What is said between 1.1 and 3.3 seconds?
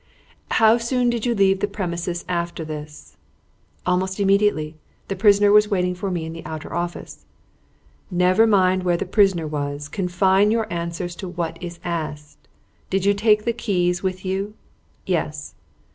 did you leave the premises after this?"